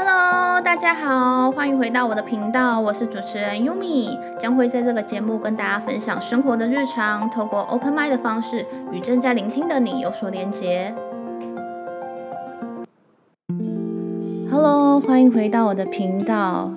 [0.00, 10.94] Hello，大家好，欢迎回到我的频道，我是主持人 Yumi，将会在这个节目跟大家分享生活的日常，透过 Open m i d 的方式与正在聆听的你有所连接。
[14.48, 16.70] Hello，欢迎回到我的频道，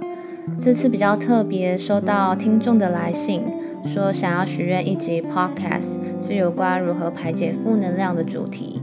[0.60, 3.46] 这次比较特别，收到听众的来信，
[3.86, 8.82] 说想要许愿一集 Podcast，是有关如何排解负能量的主题。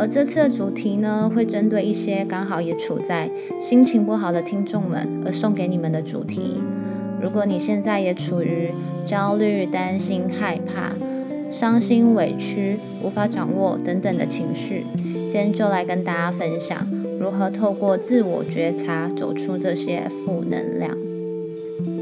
[0.00, 3.30] 而这次的主题呢，会针对一些刚好也处在
[3.60, 6.56] 心情不好的听众们而送给你们的主题。
[7.20, 8.70] 如果你现在也处于
[9.04, 10.94] 焦虑、担心、害怕、
[11.50, 16.88] 伤心、委屈、无法掌握等等的情绪，今天就来跟大家分享
[17.20, 20.96] 如何透过自我觉察走出这些负能量。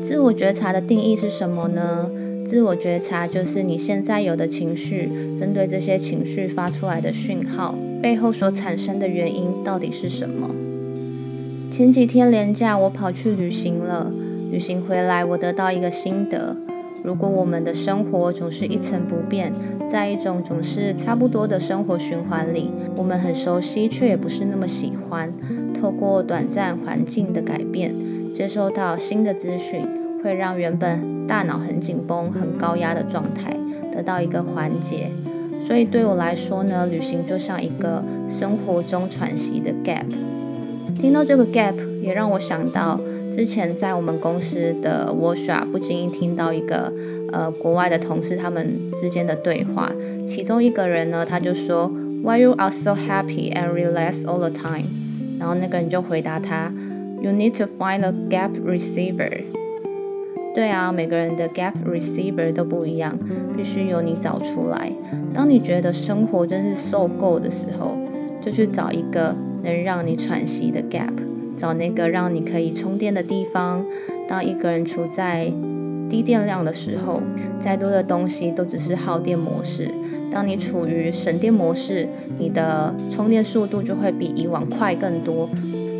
[0.04, 2.08] 自我觉察的定义是什么呢？
[2.46, 7.74] 自我觉察就是你现在有的情绪，针对这些情绪发出来的讯号。
[8.00, 10.48] 背后所产生的原因到底是什么？
[11.70, 14.12] 前几天连假，我跑去旅行了。
[14.50, 16.56] 旅行回来，我得到一个心得：
[17.02, 19.52] 如果我们的生活总是一成不变，
[19.90, 25.32] 在一种总是差不多的生活循环里，我们很熟悉，却也不是那么喜欢。
[25.78, 27.92] 透过短暂环境的改变，
[28.32, 29.80] 接收到新的资讯，
[30.24, 33.54] 会让原本大脑很紧绷、很高压的状态
[33.92, 35.10] 得到一个缓解。
[35.60, 40.06] 所以对我来说呢，旅行就像一个生活中喘息的 gap。
[41.00, 42.98] 听到这个 gap，也让我想到
[43.30, 46.92] 之前在我们公司的 workshop，不经意听到一个
[47.32, 49.92] 呃国外的同事他们之间的对话。
[50.26, 51.88] 其中一个人呢，他就说
[52.24, 54.86] ，Why you are so happy and relax all the time？
[55.38, 56.72] 然后那个人就回答他
[57.22, 59.42] ，You need to find a gap receiver。
[60.58, 63.16] 对啊，每个人的 gap receiver 都不一样，
[63.56, 64.90] 必须由你找出来。
[65.32, 67.96] 当你觉得生活真是受够的时候，
[68.42, 71.12] 就去找一个能让你喘息的 gap，
[71.56, 73.86] 找那个让你可以充电的地方。
[74.26, 75.52] 当一个人处在
[76.10, 77.22] 低电量的时候，
[77.60, 79.88] 再多的东西都只是耗电模式。
[80.28, 85.48] 当你处于省电模式，你的充电速度就会比以往快更多，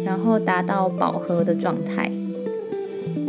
[0.05, 2.11] 然后达到饱和的状态。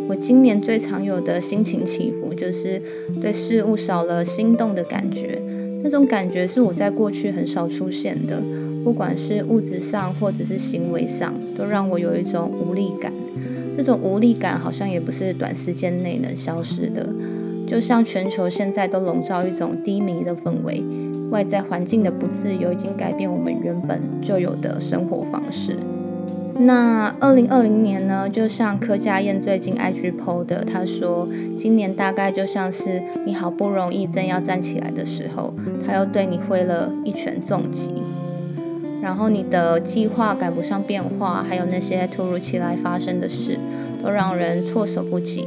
[0.09, 2.81] 我今年最常有的心情起伏，就是
[3.21, 5.39] 对事物少了心动的感觉。
[5.83, 8.41] 那种感觉是我在过去很少出现的，
[8.83, 13.13] 不管是物质上或者是行为上，都让我有一种无力感。
[13.71, 17.07] 这种无力感好像也不是短时间内能消失的，
[17.67, 20.83] 就像全球现在都笼罩一种低迷的氛围，
[21.29, 25.77] 外在环境的不自由已经改变我们原本就有的生活方式。
[26.61, 28.27] 那二零二零年呢？
[28.27, 31.25] 就像柯佳燕最近 IG PO 的，她说
[31.57, 35.53] 今年大概就像是你好不容易正要站起来的时候，
[35.85, 37.93] 他又对你挥了一拳重击，
[39.01, 43.57] 然后你的计划赶不上变化，还有那些突如其来发生的事，
[44.03, 45.45] 都让人措手不及。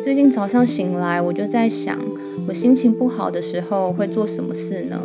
[0.00, 1.98] 最近早上醒来，我就在想，
[2.48, 5.02] 我心情不好的时候会做什么事呢？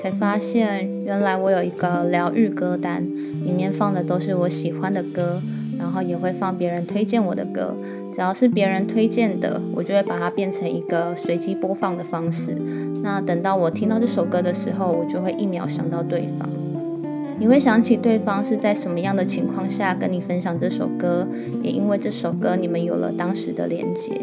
[0.00, 3.06] 才发现，原来我有一个疗愈歌单，
[3.44, 5.42] 里面放的都是我喜欢的歌，
[5.78, 7.74] 然后也会放别人推荐我的歌。
[8.10, 12.56] 只要是别人推荐的，我就会把它变成一个随机播放的方式。
[13.02, 16.48] 那等到我听到这首歌的时候，我就会一秒想到对方。
[17.38, 21.28] 你会想起对方是在什么样的情况下跟你分享这首歌，
[21.62, 24.18] 也因为这首歌，你们有了当时的连接。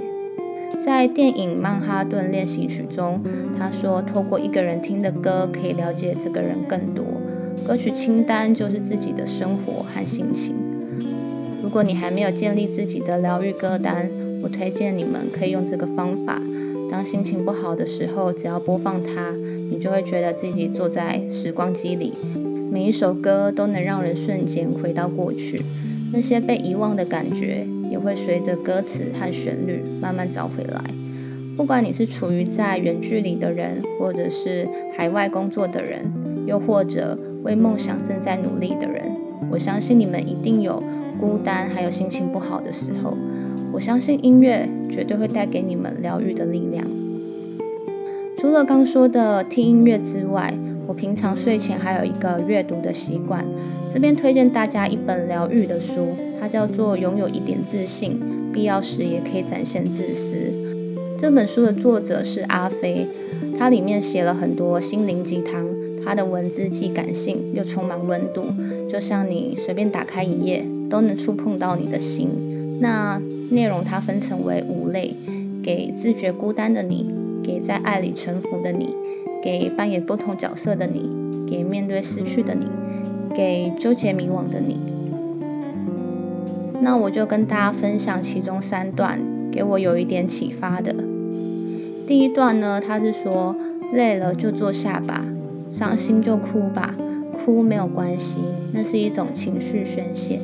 [0.80, 3.22] 在电影《曼哈顿练习曲》中，
[3.58, 7.04] 他说：“透过一个人听的歌，可以了解这个人更多。
[7.66, 10.56] 歌曲清单就是自己的生活和心情。
[11.64, 14.10] 如果你还没有建立自己的疗愈歌单，
[14.42, 16.42] 我推荐你们可以用这个方法。
[16.90, 19.34] 当心情不好的时候，只要播放它，
[19.70, 22.14] 你就会觉得自己坐在时光机里。
[22.72, 25.64] 每一首歌都能让人瞬间回到过去，
[26.14, 30.84] 那些被遗忘的感觉。”也会随着歌词和旋律慢慢找回来。
[31.56, 36.06] 不管你是处于在远距离的人，或者是海外工作的人，
[36.46, 39.12] 又或者为梦想正在努力的人，
[39.50, 40.84] 我相信你们一定有
[41.20, 43.18] 孤单还有心情不好的时候。
[43.74, 46.86] 我相信音乐绝对会带给你们疗愈的力量。
[48.38, 50.54] 除了刚说的听音乐之外，
[50.86, 53.44] 我平常睡前还有一个阅读的习惯。
[53.92, 56.16] 这边推荐大家一本疗愈的书。
[56.40, 58.20] 它叫做《拥有一点自信，
[58.54, 60.36] 必要时也可以展现自私》。
[61.18, 63.08] 这本书的作者是阿飞，
[63.58, 65.66] 它里面写了很多心灵鸡汤。
[66.06, 68.46] 它的文字既感性又充满温度，
[68.90, 72.30] 就像你随便打开一页都能触碰到你的心。
[72.80, 75.14] 那内容它分成为五类：
[75.62, 77.12] 给自觉孤单的你，
[77.44, 78.96] 给在爱里沉浮的你，
[79.44, 81.10] 给扮演不同角色的你，
[81.46, 82.68] 给面对失去的你，
[83.36, 84.78] 给纠结迷惘的你。
[86.82, 89.20] 那我就跟大家分享其中三段，
[89.52, 90.96] 给我有一点启发的。
[92.06, 93.56] 第一段呢，他是说
[93.92, 95.26] 累了就坐下吧，
[95.70, 96.96] 伤心就哭吧，
[97.34, 98.38] 哭没有关系，
[98.74, 100.40] 那是一种情绪宣泄。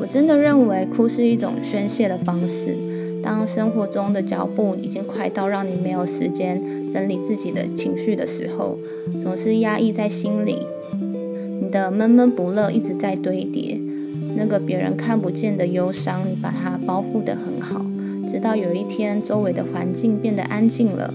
[0.00, 2.76] 我真的认为哭是一种宣泄的方式。
[3.22, 6.62] 当生活中的脚步已经快到让你没有时间
[6.92, 8.78] 整理自己的情绪的时候，
[9.20, 10.64] 总是压抑在心里，
[11.60, 13.80] 你的闷闷不乐一直在堆叠，
[14.36, 17.84] 那个别人看不见的忧伤，你把它包覆得很好，
[18.28, 21.12] 直到有一天周围的环境变得安静了，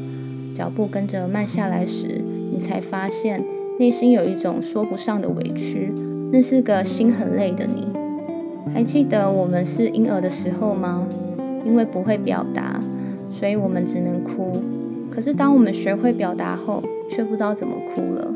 [0.54, 2.22] 脚步跟着慢下来时，
[2.52, 3.44] 你才发现
[3.80, 5.94] 内心有一种说不上的委屈，
[6.32, 7.88] 那是个心很累的你。
[8.74, 11.08] 还记得我们是婴儿的时候吗？
[11.66, 12.80] 因为不会表达，
[13.30, 14.52] 所以我们只能哭。
[15.12, 18.34] 可是当我们学会表达后，却不知道怎么哭了。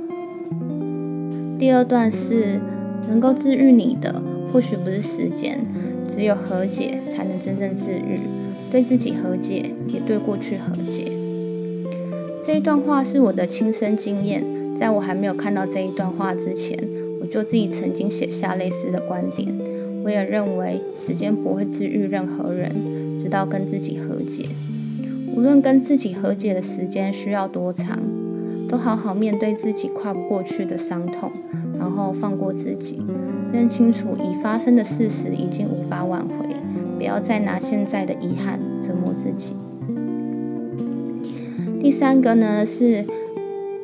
[1.58, 2.60] 第二段是
[3.08, 4.22] 能够治愈你的，
[4.56, 5.60] 或许不是时间，
[6.08, 8.18] 只有和解才能真正治愈。
[8.72, 11.12] 对自己和解，也对过去和解。
[12.42, 14.46] 这一段话是我的亲身经验，
[14.78, 16.80] 在我还没有看到这一段话之前，
[17.20, 19.54] 我就自己曾经写下类似的观点。
[20.06, 22.72] 我也认为时间不会治愈任何人。
[23.20, 24.46] 直到跟自己和解，
[25.36, 28.00] 无论跟自己和解的时间需要多长，
[28.68, 31.32] 都好好面对自己跨不过去的伤痛，
[31.78, 33.02] 然后放过自己，
[33.52, 36.56] 认清楚已发生的事实已经无法挽回，
[36.98, 39.56] 不要再拿现在的遗憾折磨自己。
[41.80, 43.06] 第三个呢，是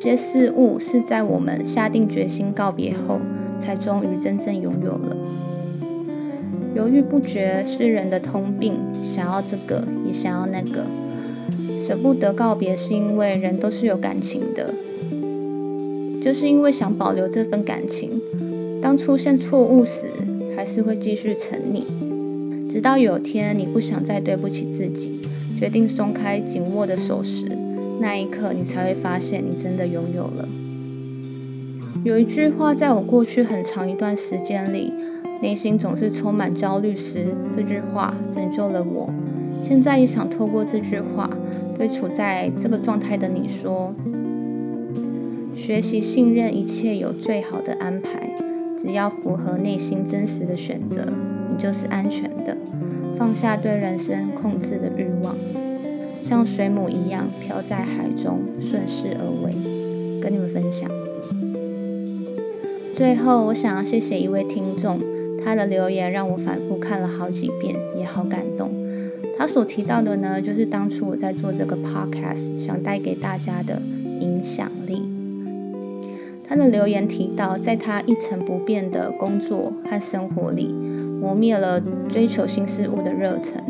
[0.00, 3.20] 些事物是在我们下定决心告别后，
[3.60, 5.16] 才终于真正拥有了。
[6.74, 10.84] 犹豫不决是人的通病，想要这个也想要那个，
[11.84, 14.72] 舍不得告别是因为人都是有感情的，
[16.22, 18.20] 就是因为想保留这份感情，
[18.80, 20.06] 当出现错误时，
[20.56, 21.82] 还是会继续沉溺，
[22.70, 25.22] 直到有天你不想再对不起自己，
[25.58, 27.46] 决定松开紧握的手时，
[28.00, 30.48] 那一刻你才会发现你真的拥有了。
[32.04, 34.92] 有一句话，在我过去很长一段时间里。
[35.40, 39.12] 内心总是充满焦虑时，这句话拯救了我。
[39.60, 41.28] 现在也想透过这句话，
[41.76, 43.92] 对处在这个状态的你说：
[45.54, 48.34] 学习信任一切有最好的安排，
[48.78, 51.04] 只要符合内心真实的选择，
[51.50, 52.56] 你就是安全的。
[53.14, 55.36] 放下对人生控制的欲望，
[56.20, 59.52] 像水母一样漂在海中，顺势而为。
[60.20, 60.88] 跟你们分享。
[62.92, 64.98] 最后，我想要谢谢一位听众。
[65.44, 68.70] 他的留言让我反复看了好几遍，也好感动。
[69.42, 73.82] 他所提到的呢，就是当初我在做这个 podcast 想带给大家的
[74.20, 75.02] 影响力。
[76.44, 80.72] 他的留言提到，在他一成不变的工作和生活里，
[81.20, 83.60] 磨灭了追求新事物的热忱，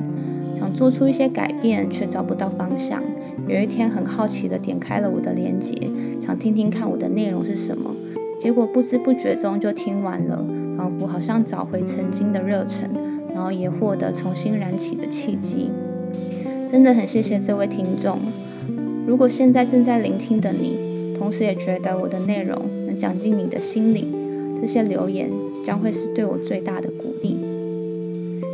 [0.58, 3.02] 想做出一些改变，却找不到方向。
[3.48, 5.74] 有一天，很好奇的点开了我的链接，
[6.20, 7.90] 想听听看我的内容是什么，
[8.38, 10.44] 结果不知不觉中就听完了。
[10.76, 12.90] 仿佛好像找回曾经的热忱，
[13.50, 15.70] 也获得重新燃起的契机。
[16.68, 18.18] 真的很谢谢这位听众。
[19.06, 20.76] 如果现在正在聆听的你，
[21.18, 22.56] 同时也觉得我的内容
[22.86, 24.06] 能讲进你的心里，
[24.60, 25.30] 这些留言
[25.64, 27.36] 将会是对我最大的鼓励。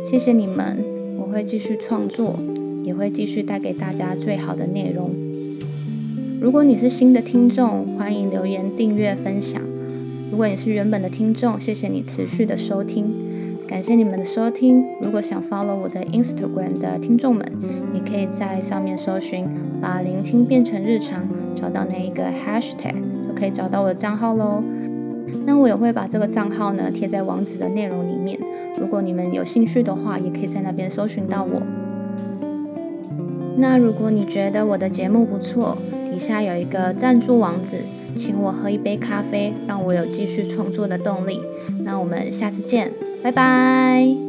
[0.05, 0.83] 谢谢你们，
[1.19, 2.39] 我会继续创作，
[2.83, 5.11] 也会继续带给大家最好的内容。
[6.41, 9.61] 如果你是新的听众，欢迎留言、订阅、分享。
[10.31, 13.13] 如果你是原本的听众，谢谢你持续的收听，
[13.69, 14.83] 感谢你们的收听。
[14.99, 17.45] 如果想 follow 我的 Instagram 的听众们，
[17.93, 19.47] 你可以在上面搜寻
[19.79, 21.23] “把聆听变成日常”，
[21.55, 22.95] 找到那一个 hashtag
[23.27, 24.63] 就可以找到我的账号喽。
[25.45, 28.39] 那我也会把这个账号呢贴在网址的内容里面。
[28.79, 31.61] 如果你们有兴趣的话，也可以在那边搜寻到我。
[33.55, 35.77] 那如果你觉得我的节目不错，
[36.11, 37.83] 底下有一个赞助网址。
[38.19, 41.41] 请我喝一杯咖啡，让我有继续创作的动力。
[41.85, 42.91] 那我们下次见，
[43.23, 44.28] 拜拜。